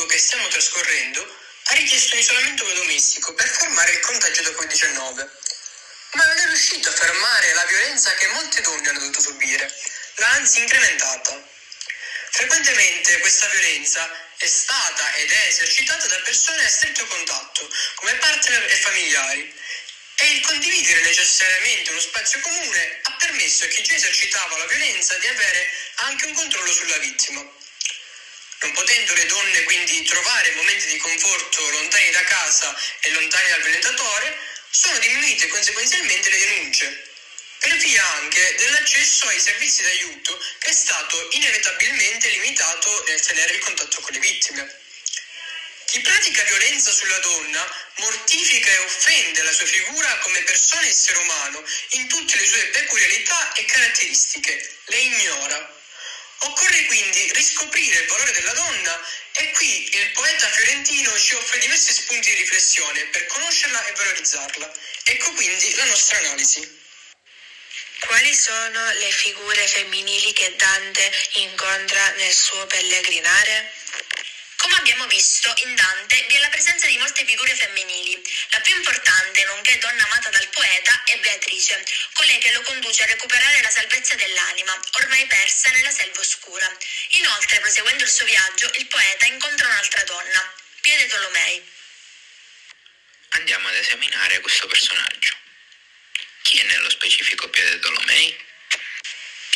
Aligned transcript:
critico 0.00 0.06
che 0.06 0.18
stiamo 0.18 0.48
trascorrendo, 0.48 1.38
ha 1.64 1.74
richiesto 1.74 2.14
un 2.14 2.20
isolamento 2.20 2.64
domestico 2.72 3.34
per 3.34 3.48
fermare 3.48 3.92
il 3.92 4.00
contagio 4.00 4.42
da 4.42 4.50
Covid-19. 4.50 5.28
Ma 6.12 6.24
non 6.24 6.36
è 6.36 6.46
riuscito 6.46 6.88
a 6.88 6.92
fermare 6.92 7.52
la 7.54 7.64
violenza 7.64 8.14
che 8.14 8.26
molte 8.28 8.62
donne 8.62 8.88
hanno 8.88 8.98
dovuto 8.98 9.20
subire, 9.20 9.72
l'ha 10.16 10.30
anzi 10.30 10.60
incrementata. 10.60 11.48
Frequentemente 12.30 13.18
questa 13.18 13.48
violenza 13.48 14.08
è 14.36 14.46
stata 14.46 15.14
ed 15.14 15.30
è 15.30 15.46
esercitata 15.48 16.06
da 16.06 16.20
persone 16.20 16.64
a 16.64 16.68
stretto 16.68 17.06
contatto, 17.06 17.68
come 17.96 18.14
partner 18.14 18.64
e 18.64 18.76
familiari, 18.76 19.54
e 20.16 20.32
il 20.32 20.40
condividere 20.42 21.00
necessariamente 21.02 21.90
uno 21.90 22.00
spazio 22.00 22.40
comune 22.40 23.00
ha 23.02 23.16
permesso 23.18 23.64
a 23.64 23.68
chi 23.68 23.82
già 23.82 23.94
esercitava 23.94 24.58
la 24.58 24.66
violenza 24.66 25.16
di 25.18 25.26
avere 25.26 25.70
anche 25.96 26.26
un 26.26 26.34
controllo 26.34 26.72
sulla 26.72 26.98
vittima. 26.98 27.58
Non 28.62 28.72
potendo 28.72 29.14
le 29.14 29.26
donne 29.26 29.64
quindi 29.64 30.02
trovare 30.04 30.52
momenti 30.52 30.86
di 30.86 30.98
conforto 30.98 31.70
lontani 31.70 32.10
da 32.10 32.22
casa 32.24 32.78
e 33.00 33.10
lontani 33.10 33.48
dal 33.48 33.62
violentatore, 33.62 34.38
sono 34.70 34.98
diminuite 34.98 35.46
conseguenzialmente 35.48 36.30
le 36.30 36.38
denunce. 36.38 37.08
Per 37.58 37.76
via 37.76 38.06
anche 38.16 38.54
dell'accesso 38.56 39.26
ai 39.28 39.40
servizi 39.40 39.82
d'aiuto 39.82 40.38
che 40.58 40.70
è 40.70 40.74
stato 40.74 41.28
inevitabilmente 41.32 42.28
limitato 42.28 43.04
nel 43.06 43.20
tenere 43.20 43.54
il 43.54 43.60
contatto 43.60 44.00
con 44.00 44.12
le 44.12 44.18
vittime. 44.18 44.78
Chi 45.86 46.00
pratica 46.00 46.42
violenza 46.44 46.92
sulla 46.92 47.18
donna 47.18 47.74
mortifica 47.96 48.70
e 48.70 48.78
offende 48.78 49.42
la 49.42 49.52
sua 49.52 49.66
figura 49.66 50.18
come 50.18 50.42
persona 50.42 50.82
e 50.82 50.88
essere 50.88 51.18
umano 51.18 51.64
in 51.90 52.08
tutte 52.08 52.36
le 52.36 52.46
sue 52.46 52.64
peculiarità 52.66 53.52
e 53.54 53.64
caratteristiche, 53.64 54.76
le 54.84 54.98
ignora. 54.98 55.78
Occorre 56.42 56.84
quindi 56.86 57.19
riscoprire 57.60 58.00
il 58.00 58.08
valore 58.08 58.32
della 58.32 58.52
donna 58.54 59.06
e 59.32 59.50
qui 59.50 59.96
il 59.96 60.10
poeta 60.12 60.48
fiorentino 60.48 61.18
ci 61.18 61.34
offre 61.34 61.58
diversi 61.58 61.92
spunti 61.92 62.30
di 62.30 62.36
riflessione 62.36 63.04
per 63.06 63.26
conoscerla 63.26 63.84
e 63.84 63.92
valorizzarla. 63.92 64.72
Ecco 65.04 65.32
quindi 65.32 65.74
la 65.74 65.84
nostra 65.84 66.18
analisi. 66.18 66.78
Quali 68.06 68.34
sono 68.34 68.92
le 68.92 69.10
figure 69.10 69.66
femminili 69.66 70.32
che 70.32 70.56
Dante 70.56 71.12
incontra 71.34 72.08
nel 72.12 72.32
suo 72.32 72.66
pellegrinare? 72.66 73.72
Come 74.56 74.76
abbiamo 74.76 75.06
visto, 75.06 75.52
in 75.64 75.74
Dante 75.74 76.24
vi 76.28 76.36
è 76.36 76.38
la 76.38 76.48
presenza 76.48 76.86
di 76.86 76.96
molte 76.96 77.24
figure 77.26 77.54
femminili. 77.54 78.22
La 78.50 78.60
più 78.60 78.74
importante, 78.74 79.09
nonché 79.70 79.78
donna 79.78 80.04
amata 80.04 80.30
dal 80.30 80.48
poeta, 80.48 81.04
è 81.04 81.18
Beatrice, 81.20 81.84
colei 82.14 82.38
che 82.38 82.52
lo 82.52 82.62
conduce 82.62 83.04
a 83.04 83.06
recuperare 83.06 83.62
la 83.62 83.70
salvezza 83.70 84.16
dell'anima, 84.16 84.80
ormai 84.92 85.26
persa 85.26 85.70
nella 85.70 85.90
selva 85.90 86.20
oscura. 86.20 86.76
Inoltre, 87.10 87.60
proseguendo 87.60 88.02
il 88.02 88.10
suo 88.10 88.26
viaggio, 88.26 88.70
il 88.78 88.86
poeta 88.86 89.26
incontra 89.26 89.68
un'altra 89.68 90.02
donna, 90.04 90.54
Piede 90.80 91.06
Tolomei. 91.06 91.62
Andiamo 93.30 93.68
ad 93.68 93.74
esaminare 93.76 94.40
questo 94.40 94.66
personaggio. 94.66 95.34
Chi 96.42 96.58
è 96.58 96.64
nello 96.64 96.90
specifico 96.90 97.48
Piede 97.48 97.78
Tolomei? 97.78 98.48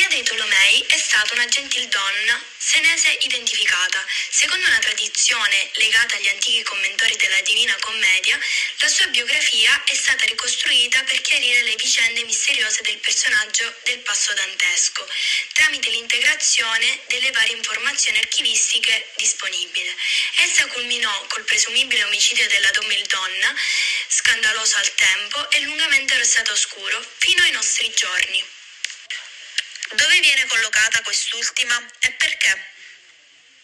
Pia 0.00 0.08
dei 0.08 0.22
Tolomei 0.22 0.80
è 0.88 0.96
stata 0.96 1.34
una 1.34 1.44
gentildonna 1.44 2.42
senese 2.56 3.18
identificata. 3.20 4.02
Secondo 4.30 4.66
una 4.66 4.78
tradizione 4.78 5.70
legata 5.74 6.16
agli 6.16 6.28
antichi 6.28 6.62
commentori 6.62 7.16
della 7.16 7.42
Divina 7.42 7.76
Commedia, 7.80 8.40
la 8.78 8.88
sua 8.88 9.08
biografia 9.08 9.84
è 9.84 9.94
stata 9.94 10.24
ricostruita 10.24 11.02
per 11.02 11.20
chiarire 11.20 11.64
le 11.64 11.74
vicende 11.76 12.24
misteriose 12.24 12.80
del 12.80 12.96
personaggio 12.96 13.76
del 13.84 13.98
passo 13.98 14.32
dantesco, 14.32 15.06
tramite 15.52 15.90
l'integrazione 15.90 17.00
delle 17.08 17.30
varie 17.32 17.56
informazioni 17.56 18.16
archivistiche 18.20 19.12
disponibili. 19.16 19.94
Essa 20.36 20.66
culminò 20.68 21.26
col 21.26 21.44
presumibile 21.44 22.04
omicidio 22.04 22.48
della 22.48 22.70
Domildonna, 22.70 23.54
scandaloso 24.08 24.78
al 24.78 24.94
tempo 24.94 25.50
e 25.50 25.60
lungamente 25.60 26.16
restato 26.16 26.52
oscuro, 26.52 27.04
fino 27.18 27.42
ai 27.42 27.50
nostri 27.50 27.92
giorni. 27.94 28.59
Dove 29.92 30.20
viene 30.20 30.46
collocata 30.46 31.02
quest'ultima 31.02 31.74
e 31.98 32.12
perché? 32.12 32.64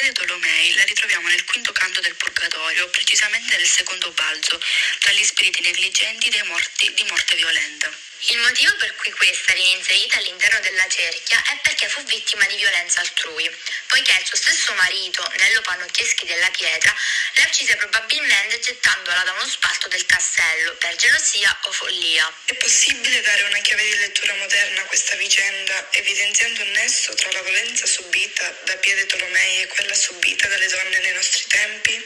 Fede 0.00 0.12
Tolomei 0.12 0.72
la 0.76 0.84
ritroviamo 0.84 1.28
nel 1.28 1.44
quinto 1.44 1.72
canto 1.72 2.00
del 2.00 2.14
Purgatorio, 2.14 2.88
precisamente 2.88 3.54
nel 3.58 3.68
secondo 3.68 4.10
balzo, 4.12 4.58
tra 4.98 5.12
gli 5.12 5.22
spiriti 5.22 5.60
negligenti 5.60 6.30
dei 6.30 6.42
morti 6.44 6.90
di 6.94 7.04
morte 7.04 7.36
violenta. 7.36 7.92
Il 8.24 8.38
motivo 8.38 8.74
per 8.76 8.94
cui 8.96 9.10
questa 9.12 9.54
viene 9.54 9.78
inserita 9.78 10.18
all'interno 10.18 10.60
della 10.60 10.86
cerchia 10.88 11.42
è 11.42 11.58
perché 11.62 11.88
fu 11.88 12.02
vittima 12.04 12.44
di 12.46 12.56
violenza 12.56 13.00
altrui, 13.00 13.50
poiché 13.86 14.12
il 14.20 14.26
suo 14.26 14.36
stesso 14.36 14.74
marito, 14.74 15.26
Nello 15.38 15.62
Pannocchieschi 15.62 16.26
della 16.26 16.50
Pietra, 16.50 16.94
la 17.36 17.44
uccise 17.44 17.76
probabilmente 17.76 18.60
gettandola 18.60 19.22
da 19.24 19.32
uno 19.32 19.48
spalto 19.48 19.88
del 19.88 20.04
castello 20.04 20.74
per 20.74 20.96
gelosia 20.96 21.58
o 21.62 21.72
follia. 21.72 22.30
È 22.44 22.54
possibile 22.56 23.22
dare 23.22 23.42
una 23.44 23.60
chiave 23.60 23.84
di 23.84 23.96
lettura 23.96 24.34
moderna 24.34 24.82
a 24.82 24.84
questa 24.84 25.16
vicenda, 25.16 25.88
evidenziando 25.92 26.62
un 26.62 26.70
nesso 26.72 27.14
tra 27.14 27.32
la 27.32 27.42
violenza 27.42 27.86
subita 27.86 28.54
da 28.64 28.76
Piede 28.76 29.06
Tolomei 29.06 29.62
e 29.62 29.66
quella 29.68 29.89
subita 29.94 30.48
dalle 30.48 30.68
donne 30.68 30.98
nei 30.98 31.12
nostri 31.12 31.44
tempi? 31.48 32.04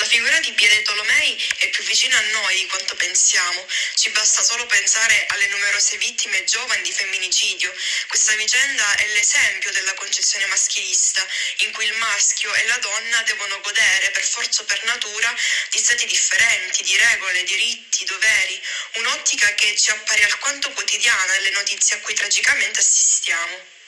La 0.00 0.06
figura 0.06 0.38
di 0.40 0.52
Piede 0.52 0.82
Tolomei 0.82 1.44
è 1.58 1.68
più 1.68 1.84
vicina 1.84 2.16
a 2.16 2.22
noi 2.30 2.56
di 2.56 2.66
quanto 2.66 2.94
pensiamo. 2.94 3.66
Ci 3.96 4.08
basta 4.10 4.42
solo 4.42 4.64
pensare 4.66 5.26
alle 5.28 5.48
numerose 5.48 5.98
vittime 5.98 6.44
giovani 6.44 6.80
di 6.82 6.92
femminicidio. 6.92 7.74
Questa 8.06 8.34
vicenda 8.36 8.94
è 8.94 9.06
l'esempio 9.08 9.70
della 9.72 9.92
concezione 9.94 10.46
maschilista, 10.46 11.26
in 11.58 11.72
cui 11.72 11.84
il 11.84 11.92
maschio 11.94 12.54
e 12.54 12.66
la 12.68 12.78
donna 12.78 13.22
devono 13.24 13.60
godere, 13.60 14.10
per 14.12 14.24
forza 14.24 14.62
o 14.62 14.64
per 14.64 14.82
natura, 14.84 15.36
di 15.70 15.78
stati 15.78 16.06
differenti, 16.06 16.82
di 16.82 16.96
regole, 16.96 17.42
diritti, 17.42 18.04
doveri. 18.04 18.62
Un'ottica 18.94 19.52
che 19.54 19.76
ci 19.76 19.90
appare 19.90 20.24
alquanto 20.24 20.70
quotidiana 20.70 21.32
nelle 21.32 21.50
notizie 21.50 21.96
a 21.96 22.00
cui 22.00 22.14
tragicamente 22.14 22.78
assistiamo. 22.78 23.78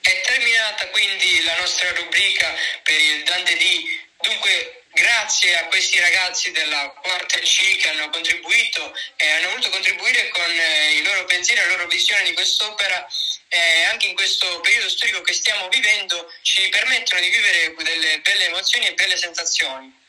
È 0.00 0.20
terminata 0.64 0.88
quindi 0.88 1.42
la 1.42 1.56
nostra 1.58 1.90
rubrica 1.92 2.54
per 2.82 2.98
il 2.98 3.22
Dante 3.24 3.54
D. 3.56 3.84
Dunque, 4.22 4.84
grazie 4.92 5.58
a 5.58 5.66
questi 5.66 6.00
ragazzi 6.00 6.52
della 6.52 6.88
quarta 7.02 7.38
C 7.40 7.76
che 7.76 7.88
hanno 7.90 8.08
contribuito 8.08 8.96
e 9.16 9.30
hanno 9.30 9.50
voluto 9.50 9.68
contribuire 9.68 10.28
con 10.28 10.50
eh, 10.50 10.94
i 10.94 11.02
loro 11.02 11.24
pensieri 11.26 11.60
la 11.60 11.66
loro 11.68 11.86
visione 11.88 12.22
di 12.22 12.32
quest'opera 12.32 13.06
eh, 13.48 13.84
anche 13.90 14.06
in 14.06 14.14
questo 14.14 14.60
periodo 14.60 14.88
storico 14.88 15.20
che 15.20 15.34
stiamo 15.34 15.68
vivendo 15.68 16.32
ci 16.42 16.68
permettono 16.70 17.20
di 17.20 17.28
vivere 17.28 17.74
delle 17.76 18.20
belle 18.20 18.44
emozioni 18.44 18.86
e 18.86 18.94
belle 18.94 19.16
sensazioni 19.16 20.03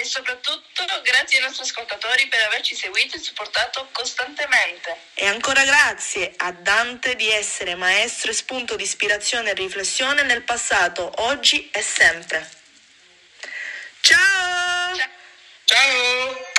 e 0.00 0.04
soprattutto 0.04 0.84
grazie 1.02 1.38
ai 1.38 1.44
nostri 1.44 1.62
ascoltatori 1.62 2.26
per 2.28 2.40
averci 2.42 2.74
seguito 2.74 3.16
e 3.16 3.18
supportato 3.18 3.88
costantemente. 3.92 4.96
E 5.14 5.26
ancora 5.26 5.64
grazie 5.64 6.32
a 6.36 6.52
Dante 6.52 7.16
di 7.16 7.30
essere 7.30 7.74
maestro 7.74 8.30
e 8.30 8.34
spunto 8.34 8.76
di 8.76 8.82
ispirazione 8.82 9.50
e 9.50 9.54
riflessione 9.54 10.22
nel 10.22 10.42
passato, 10.42 11.10
oggi 11.22 11.70
e 11.70 11.82
sempre. 11.82 12.48
Ciao! 14.00 14.96
Ciao! 14.96 15.08
Ciao. 15.66 16.49